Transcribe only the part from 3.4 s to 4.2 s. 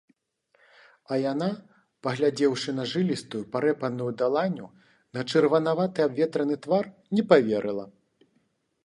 парэпаную